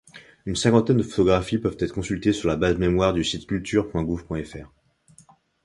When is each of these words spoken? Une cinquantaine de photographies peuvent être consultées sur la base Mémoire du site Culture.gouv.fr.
Une 0.47 0.55
cinquantaine 0.55 0.97
de 0.97 1.03
photographies 1.03 1.59
peuvent 1.59 1.77
être 1.79 1.93
consultées 1.93 2.33
sur 2.33 2.49
la 2.49 2.55
base 2.55 2.75
Mémoire 2.79 3.13
du 3.13 3.23
site 3.23 3.45
Culture.gouv.fr. 3.45 4.71